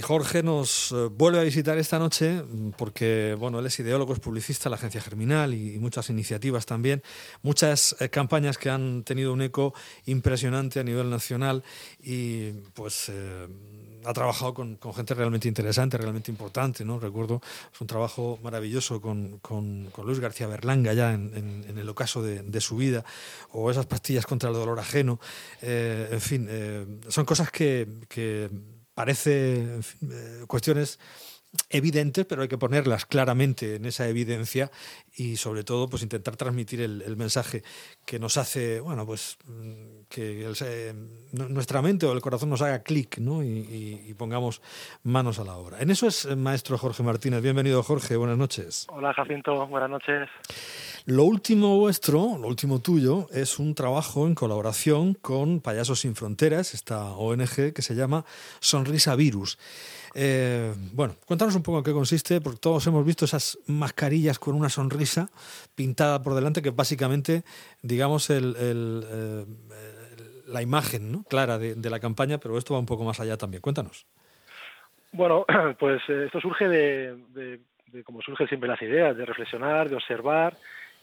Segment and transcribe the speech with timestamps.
[0.00, 4.20] Jorge nos eh, vuelve a visitar esta noche mm, porque, bueno, él es ideólogo, es
[4.20, 7.02] publicista, la agencia Germinal y, muchas iniciativas también,
[7.42, 9.74] muchas eh, campañas que han tenido un eco
[10.06, 11.64] impresionante a nivel nacional
[12.02, 13.48] y, pues, eh,
[14.04, 16.98] ha trabajado con, gente realmente interesante, realmente importante, ¿no?
[16.98, 17.40] Recuerdo,
[17.72, 22.76] es un trabajo maravilloso con, con, Luis García Berlanga ya en, el ocaso de, su
[22.76, 23.04] vida,
[23.52, 25.20] o esas pastillas contra el dolor ajeno,
[25.60, 26.48] en fin,
[27.08, 28.50] son cosas que, que
[29.00, 30.98] parece eh, cuestiones
[31.70, 34.70] evidentes, pero hay que ponerlas claramente en esa evidencia
[35.16, 37.62] y sobre todo pues intentar transmitir el, mensaje
[38.04, 40.52] que nos hace, bueno, pues mm, que
[41.32, 43.42] nuestra mente o el corazón nos haga clic ¿no?
[43.42, 44.60] Y, pongamos
[45.02, 45.80] manos a la obra.
[45.80, 47.40] En eso es eh, maestro Jorge Martínez.
[47.42, 48.86] Bienvenido Jorge, buenas noches.
[48.90, 50.28] Hola Jacinto, buenas noches.
[51.06, 56.74] Lo último vuestro, lo último tuyo, es un trabajo en colaboración con Payasos Sin Fronteras,
[56.74, 58.24] esta ONG que se llama
[58.60, 59.58] Sonrisa Virus.
[60.14, 64.54] Eh, bueno, cuéntanos un poco en qué consiste, porque todos hemos visto esas mascarillas con
[64.54, 65.30] una sonrisa
[65.74, 67.44] pintada por delante, que básicamente,
[67.82, 69.44] digamos, el, eh,
[70.46, 71.24] la imagen ¿no?
[71.24, 73.62] clara de, la campaña, pero esto va un poco más allá también.
[73.62, 74.06] Cuéntanos.
[75.12, 75.46] Bueno,
[75.78, 77.16] pues eh, esto surge de,
[77.90, 80.56] de, como surgen siempre las ideas, de reflexionar, de observar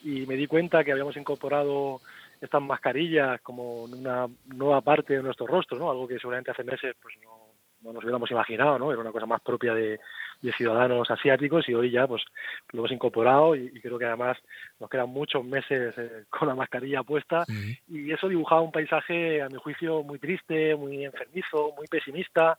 [0.04, 2.02] y me di cuenta que habíamos incorporado
[2.40, 5.90] estas mascarillas como una nueva parte de nuestro rostro, ¿no?
[5.90, 7.48] Algo que seguramente hace meses pues no,
[7.82, 8.92] no nos hubiéramos imaginado, ¿no?
[8.92, 10.00] Era una cosa más propia de,
[10.56, 12.24] ciudadanos asiáticos y hoy ya pues
[12.72, 14.38] lo hemos incorporado y, creo que además
[14.80, 17.44] nos quedan muchos meses eh, con la mascarilla puesta
[17.88, 22.56] y eso dibujaba un paisaje a mi juicio muy triste, muy enfermizo, muy pesimista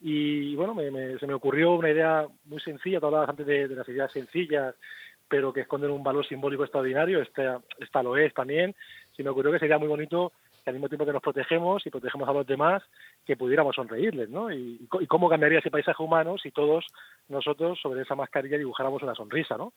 [0.00, 3.76] y bueno, me, se me ocurrió una idea muy sencilla, tú hablabas antes de, de
[3.76, 4.74] las ideas sencillas
[5.28, 8.74] pero que esconden un valor simbólico extraordinario, esta, esta lo es también,
[9.16, 10.32] se me ocurrió que sería muy bonito
[10.64, 12.82] que al mismo tiempo que nos protegemos y protegemos a los demás,
[13.24, 14.52] que pudiéramos sonreírles, ¿no?
[14.52, 16.84] Y, cómo cambiaría ese paisaje humano si todos
[17.28, 19.72] nosotros sobre esa mascarilla dibujáramos una sonrisa, ¿no?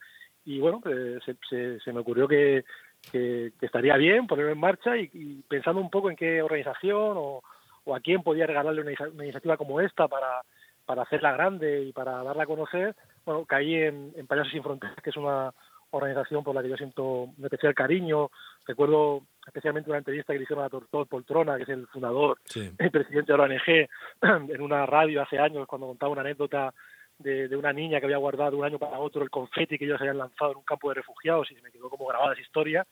[0.45, 2.63] Y bueno, pues, se, se, me ocurrió que,
[3.11, 7.43] que, estaría bien ponerlo en marcha y, pensando un poco en qué organización o,
[7.83, 10.41] o a quién podía regalarle una, una iniciativa como esta para,
[10.85, 12.95] para hacerla grande y para darla a conocer,
[13.25, 15.53] bueno, caí en, en Payasos Sin Fronteras, que es una
[15.91, 17.03] organización por la que yo siento
[17.37, 18.31] un especial cariño.
[18.65, 22.91] Recuerdo especialmente una entrevista que le hicieron a Tortor Poltrona, que es el fundador, el
[22.91, 23.89] presidente de la ONG,
[24.53, 26.73] en una radio hace años, cuando contaba una anécdota
[27.19, 29.99] de, de, una niña que había guardado un año para otro el confeti que ellos
[30.01, 32.87] habían lanzado en un campo de refugiados y se me quedó como grabada esa historia.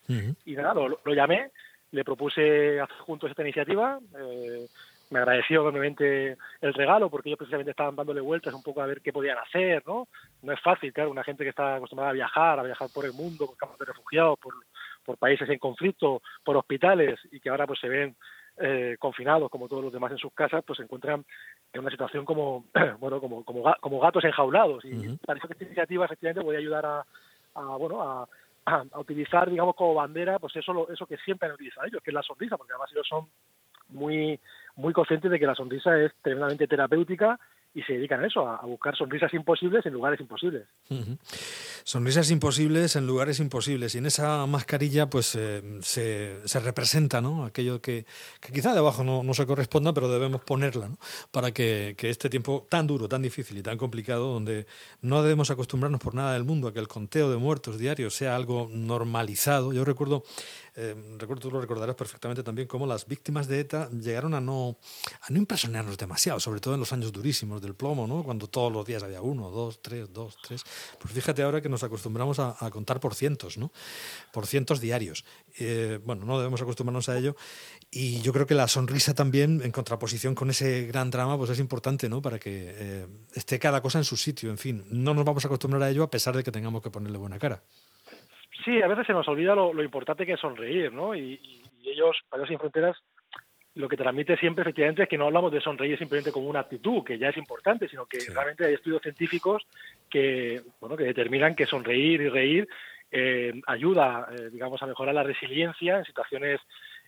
[0.46, 1.52] Y nada, lo, lo, llamé,
[1.92, 4.00] le propuse hacer juntos esta iniciativa.
[4.20, 4.68] Eh,
[5.10, 9.02] me agradeció enormemente el regalo porque ellos precisamente estaban dándole vueltas un poco a ver
[9.02, 10.08] qué podían hacer, ¿no?
[10.44, 13.14] No es fácil, claro, una gente que está acostumbrada a viajar, a viajar por el
[13.14, 14.54] mundo, por campos de refugiados, por,
[15.04, 18.16] por países en conflicto, por hospitales y que ahora pues se ven
[18.58, 21.26] eh, confinados como todos los demás en sus casas, pues se encuentran
[21.74, 22.66] en una situación como,
[23.00, 26.86] bueno, como, como, como gatos enjaulados y uh parece que esta iniciativa efectivamente puede ayudar
[26.86, 27.06] a,
[27.56, 28.28] a bueno, a,
[28.66, 32.14] a, utilizar, digamos, como bandera, pues eso, eso que siempre han utilizado ellos, que es
[32.14, 33.28] la sonrisa, porque además ellos son
[33.90, 34.40] muy
[34.80, 37.40] muy conscientes de que la sonrisa es tremendamente terapéutica
[37.74, 40.64] y se dedican a eso, a, buscar sonrisas imposibles en lugares imposibles.
[41.84, 43.94] Sonrisas imposibles en lugares imposibles.
[43.94, 47.46] Y en esa mascarilla pues eh, se, se, representa ¿no?
[47.46, 48.06] aquello que,
[48.40, 50.98] que quizá de abajo no, no, se corresponda, pero debemos ponerla ¿no?
[51.32, 54.66] para que, que, este tiempo tan duro, tan difícil y tan complicado, donde
[55.02, 58.36] no debemos acostumbrarnos por nada del mundo a que el conteo de muertos diarios sea
[58.36, 59.74] algo normalizado.
[59.74, 60.24] Yo recuerdo
[60.82, 64.78] eh, recuerdo, tú lo recordarás perfectamente también, cómo las víctimas de ETA llegaron a no,
[65.22, 68.24] a no impresionarnos demasiado, sobre todo en los años durísimos del plomo, ¿no?
[68.24, 70.64] cuando todos los días había uno, dos, tres, dos, tres.
[70.98, 73.74] Pues fíjate ahora que nos acostumbramos a, contar por cientos, ¿no?
[74.32, 75.26] por cientos diarios.
[75.58, 77.36] Eh, bueno, no debemos acostumbrarnos a ello.
[77.92, 81.60] Y yo creo que la sonrisa también, en contraposición con ese gran drama, pues es
[81.60, 82.22] importante ¿no?
[82.22, 84.50] para que eh, esté cada cosa en su sitio.
[84.50, 86.90] En fin, no nos vamos a acostumbrar a ello a pesar de que tengamos que
[86.90, 87.64] ponerle buena cara.
[88.66, 91.16] Sí, a veces se nos olvida lo, importante que es sonreír, ¿no?
[91.16, 91.40] Y,
[91.82, 92.98] y ellos, Payasos Sin Fronteras,
[93.76, 97.04] lo que transmite siempre efectivamente es que no hablamos de sonreír simplemente como una actitud,
[97.04, 99.66] que ya es importante, sino que realmente hay estudios científicos
[100.10, 102.68] que, bueno, que determinan que sonreír y reír
[103.12, 106.60] eh, ayuda, eh, digamos, a mejorar la resiliencia en situaciones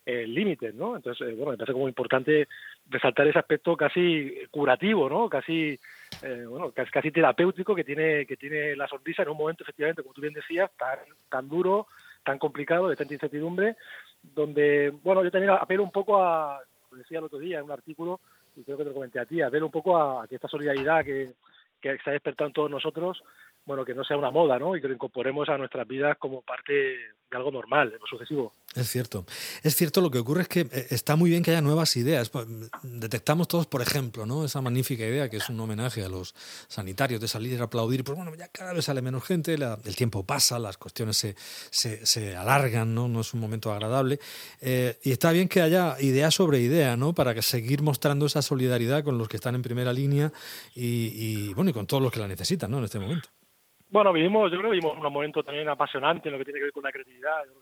[0.05, 0.95] eh, límites, ¿no?
[0.95, 2.47] Entonces, eh, bueno, me parece como importante
[2.89, 5.29] resaltar ese aspecto casi curativo, ¿no?
[5.29, 5.77] Casi,
[6.23, 10.13] eh, bueno, casi, terapéutico que tiene que tiene la sonrisa en un momento, efectivamente, como
[10.13, 11.87] tú bien decías, tan, tan duro,
[12.23, 13.75] tan complicado, de tanta incertidumbre,
[14.21, 17.71] donde, bueno, yo también apelo un poco a, como decía el otro día en un
[17.71, 18.19] artículo,
[18.55, 21.03] y creo que te lo comenté a ti, apelo un poco a, que esta solidaridad
[21.03, 21.33] que,
[21.81, 23.23] se ha despertado en todos nosotros,
[23.65, 24.75] bueno, que no sea una moda, ¿no?
[24.75, 28.53] Y que lo incorporemos a nuestras vidas como parte de algo normal, de lo sucesivo.
[28.73, 29.25] Es cierto.
[29.63, 32.29] Es cierto, lo que ocurre es que eh, está muy bien que haya nuevas ideas.
[32.29, 32.47] Pues,
[32.83, 34.45] detectamos todos, por ejemplo, ¿no?
[34.45, 36.33] esa magnífica idea que es un homenaje a los
[36.69, 38.05] sanitarios de salir a aplaudir.
[38.05, 41.35] Pues bueno, ya cada vez sale menos gente, el tiempo pasa, las cuestiones se,
[41.69, 43.09] se, se alargan, ¿no?
[43.09, 44.19] no es un momento agradable.
[44.61, 47.13] Eh, y está bien que haya idea sobre idea, ¿no?
[47.13, 50.31] Para seguir mostrando esa solidaridad con los que están en primera línea
[50.73, 52.77] y, y bueno, y con todos los que la necesitan, ¿no?
[52.77, 53.27] En este momento.
[53.89, 56.63] Bueno, vivimos, yo creo que vivimos un momento también apasionante en lo que tiene que
[56.63, 57.43] ver con la creatividad.
[57.45, 57.59] Yo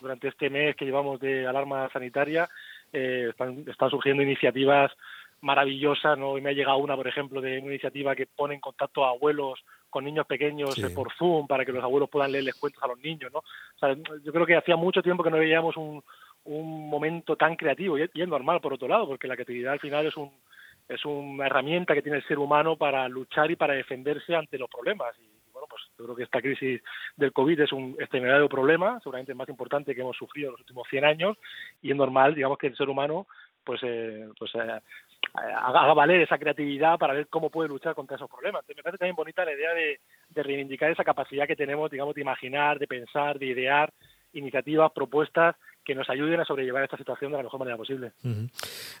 [0.00, 2.48] durante este mes que llevamos de alarma sanitaria
[2.92, 4.92] eh, están, están surgiendo iniciativas
[5.40, 6.36] maravillosas, ¿no?
[6.36, 9.10] Y me ha llegado una, por ejemplo, de una iniciativa que pone en contacto a
[9.10, 12.88] abuelos con niños pequeños eh, por Zoom para que los abuelos puedan leerles cuentos a
[12.88, 13.38] los niños, ¿no?
[13.38, 16.02] O sea, yo creo que hacía mucho tiempo que no veíamos un,
[16.44, 19.74] un momento tan creativo y es, y es normal por otro lado, porque la creatividad
[19.74, 20.30] al final es un
[20.88, 24.70] es una herramienta que tiene el ser humano para luchar y para defenderse ante los
[24.70, 25.14] problemas.
[25.20, 25.37] Y
[25.98, 26.80] yo creo que esta crisis
[27.16, 30.60] del COVID es un extraordinario problema, seguramente el más importante que hemos sufrido en los
[30.60, 31.36] últimos 100 años,
[31.82, 33.26] y es normal, digamos, que el ser humano
[33.64, 34.80] pues, eh, pues eh,
[35.34, 38.60] haga valer esa creatividad para ver cómo puede luchar contra esos problemas.
[38.62, 40.00] Entonces, me parece también bonita la idea de,
[40.30, 43.92] de reivindicar esa capacidad que tenemos, digamos, de imaginar, de pensar, de idear
[44.32, 45.56] iniciativas, propuestas
[45.88, 48.12] que nos ayuden a sobrellevar esta situación de la mejor manera posible.
[48.22, 48.50] Uh -huh.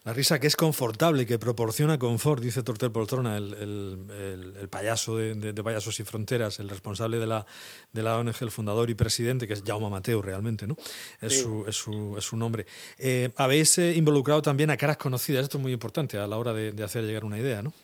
[0.04, 4.68] La risa que es confortable, que proporciona confort, dice Tortel Poltrona, el, el, el, el
[4.70, 7.44] payaso de, de, de, Payasos Sin Fronteras, el responsable de la,
[7.92, 10.76] de la ONG, el fundador y presidente, que es Jaume Mateo realmente, ¿no?
[11.20, 11.42] Es, sí.
[11.42, 12.64] su, es, su, es su nombre.
[12.98, 16.54] Eh, habéis eh, involucrado también a caras conocidas, esto es muy importante a la hora
[16.54, 17.74] de, de hacer llegar una idea, ¿no?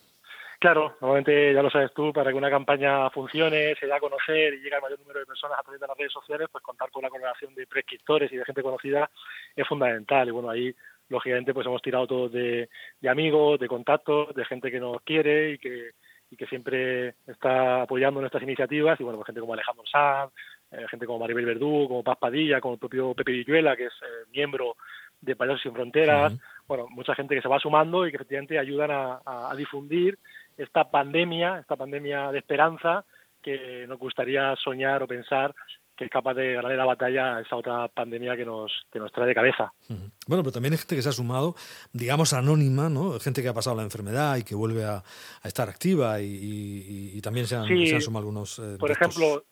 [0.59, 4.53] Claro, normalmente ya lo sabes tú, para que una campaña funcione, se dé a conocer
[4.53, 6.89] y llegue al mayor número de personas a través de las redes sociales, pues contar
[6.91, 9.09] con la colaboración de prescriptores y de gente conocida
[9.55, 10.27] es fundamental.
[10.27, 10.73] Y bueno, ahí
[11.09, 12.69] lógicamente pues hemos tirado todos de,
[12.99, 15.91] de amigos, de contactos, de gente que nos quiere y que,
[16.31, 20.31] y que siempre está apoyando nuestras iniciativas y bueno, pues gente como Alejandro Sanz,
[20.71, 23.93] eh, gente como Maribel Verdú, como Paz Padilla, como el propio Pepe Villuela, que es
[24.01, 24.77] eh, miembro
[25.21, 26.41] de Payasos Sin Fronteras, uh -huh.
[26.67, 30.17] bueno, mucha gente que se va sumando y que efectivamente ayudan a, a, a difundir
[30.57, 33.05] esta pandemia, esta pandemia de esperanza
[33.41, 35.53] que nos gustaría soñar o pensar
[35.95, 39.11] que es capaz de ganar la batalla a esa otra pandemia que nos, que nos
[39.11, 39.71] trae de cabeza.
[40.27, 41.55] Bueno, pero también hay gente que se ha sumado,
[41.93, 43.17] digamos, anónima, ¿no?
[43.19, 47.11] Gente que ha pasado la enfermedad y que vuelve a, a estar activa y, y,
[47.13, 48.59] y, también se han, sí, se han sumado algunos...
[48.59, 49.45] Eh, por ejemplo,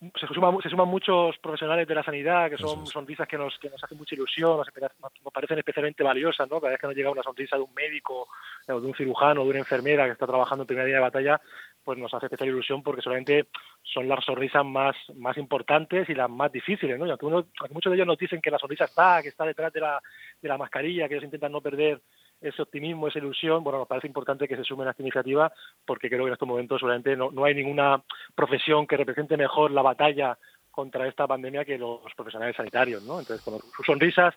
[0.00, 3.70] se suman, se suman muchos profesionales de la sanidad que son sonrisas que nos, que
[3.70, 4.68] nos hacen mucha ilusión, nos,
[5.00, 6.60] nos, parecen especialmente valiosas, ¿no?
[6.60, 8.28] Cada vez que nos llega una sonrisa de un médico,
[8.68, 11.04] o de un cirujano, o de una enfermera que está trabajando en primera línea de
[11.04, 11.40] batalla,
[11.82, 13.46] pues nos hace especial ilusión porque solamente
[13.82, 17.06] son las sonrisas más, más importantes y las más difíciles, ¿no?
[17.06, 19.44] Y aunque, uno, aunque muchos de ellos nos dicen que la sonrisa está, que está
[19.44, 20.00] detrás de la,
[20.40, 22.00] de la mascarilla, que ellos intentan no perder
[22.40, 25.52] ese optimismo, esa ilusión, bueno, nos parece importante que se sumen a esta iniciativa
[25.86, 28.02] porque creo que en estos momentos seguramente no, no hay ninguna
[28.34, 30.38] profesión que represente mejor la batalla
[30.70, 33.20] contra esta pandemia que los profesionales sanitarios, ¿no?
[33.20, 34.34] Entonces, sus sonrisas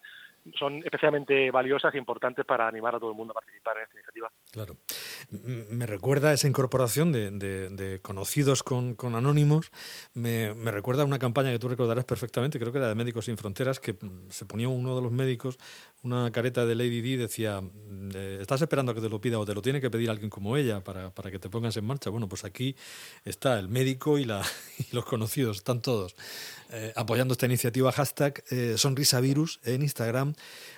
[0.57, 3.95] son especialmente valiosas e importantes para animar a todo el mundo a participar en esta
[3.95, 4.31] iniciativa.
[4.51, 4.77] Claro.
[5.69, 9.71] Me recuerda esa incorporación de, de, conocidos con, con anónimos,
[10.13, 13.37] me, me, recuerda una campaña que tú recordarás perfectamente, creo que era de Médicos Sin
[13.37, 13.95] Fronteras, que
[14.29, 15.57] se ponía uno de los médicos
[16.03, 17.61] una careta de Lady D decía,
[18.15, 20.29] eh, estás esperando a que te lo pida o te lo tiene que pedir alguien
[20.29, 22.09] como ella para, para que te pongas en marcha.
[22.09, 22.75] Bueno, pues aquí
[23.25, 24.41] está el médico y, la,
[24.77, 26.15] y los conocidos, están todos
[26.71, 27.91] eh, apoyando esta iniciativa.
[27.91, 30.33] Hashtag eh, Sonrisavirus en Instagram,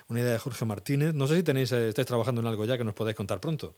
[0.07, 1.13] una idea de Jorge Martínez.
[1.13, 3.75] No sé si tenéis, eh, estáis trabajando en algo ya que nos podáis contar pronto.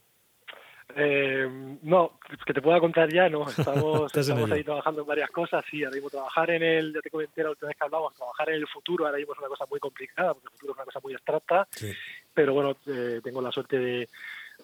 [0.95, 3.47] Eh, no, que te pueda contar ya, no.
[3.49, 5.63] Estamos, estamos ahí trabajando en varias cosas.
[5.69, 8.49] Sí, ahora mismo trabajar en el, ya te comenté la última vez que hablamos, trabajar
[8.49, 10.85] en el futuro ahora mismo es una cosa muy complicada, porque el futuro es una
[10.85, 11.67] cosa muy abstracta.
[11.71, 11.91] Sí.
[12.33, 14.09] Pero bueno, eh, tengo la suerte de,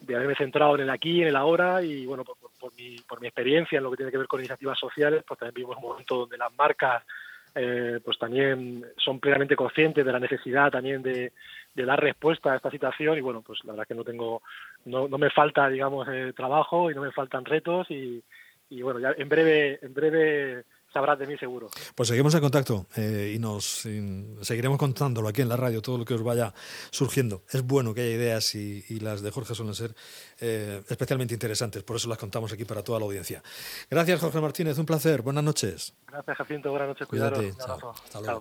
[0.02, 3.20] de, haberme centrado en el aquí, en el ahora, y bueno, por, por, mi, por
[3.20, 5.90] mi experiencia en lo que tiene que ver con iniciativas sociales, pues también vivimos un
[5.90, 7.04] momento donde las marcas
[7.60, 11.32] eh, pues también son plenamente conscientes de la necesidad también de,
[11.74, 14.44] de, dar respuesta a esta situación y bueno, pues la verdad que no tengo,
[14.86, 18.24] no, no me falta, digamos, eh, trabajo y no me faltan retos y,
[18.70, 20.66] y bueno, ya en breve, en breve
[20.98, 21.70] sabrás de mí seguro.
[21.94, 26.00] Pues seguimos en contacto eh, y nos y seguiremos contándolo aquí en la radio, todo
[26.00, 26.54] lo que os vaya
[26.89, 27.44] surgiendo.
[27.51, 29.96] Es bueno que haya ideas y, y las de Jorge suelen ser
[30.39, 33.44] eh, especialmente interesantes, por eso las contamos aquí para toda la audiencia.
[33.89, 35.94] Gracias, Jorge Martínez, un placer, buenas noches.
[36.08, 37.39] Gracias, Jacinto, buenas noches, cuidaros.
[37.39, 37.75] Cuídate, chao.
[37.75, 37.96] Hasta luego.
[38.12, 38.36] Chao.